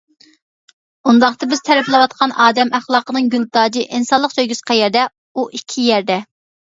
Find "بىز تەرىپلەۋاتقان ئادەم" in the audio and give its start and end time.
1.49-2.71